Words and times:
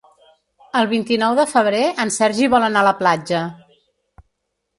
El 0.79 0.87
vint-i-nou 0.93 1.35
de 1.39 1.45
febrer 1.51 1.83
en 2.05 2.13
Sergi 2.17 2.49
vol 2.55 2.67
anar 2.69 2.83
a 2.83 2.87
la 2.89 2.95
platja. 3.03 3.45